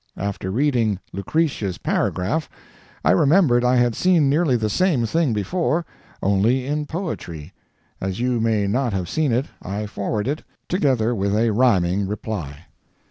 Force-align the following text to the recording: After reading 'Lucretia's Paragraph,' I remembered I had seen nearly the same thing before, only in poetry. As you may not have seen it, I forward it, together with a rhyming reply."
After 0.17 0.49
reading 0.49 0.99
'Lucretia's 1.13 1.77
Paragraph,' 1.77 2.49
I 3.05 3.11
remembered 3.11 3.63
I 3.63 3.75
had 3.75 3.93
seen 3.93 4.27
nearly 4.31 4.55
the 4.57 4.67
same 4.67 5.05
thing 5.05 5.31
before, 5.31 5.85
only 6.23 6.65
in 6.65 6.87
poetry. 6.87 7.53
As 8.01 8.19
you 8.19 8.39
may 8.41 8.65
not 8.65 8.93
have 8.93 9.07
seen 9.07 9.31
it, 9.31 9.45
I 9.61 9.85
forward 9.85 10.27
it, 10.27 10.41
together 10.67 11.13
with 11.13 11.35
a 11.37 11.51
rhyming 11.51 12.07
reply." 12.07 12.65